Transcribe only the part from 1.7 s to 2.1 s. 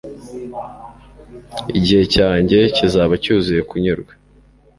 Igihe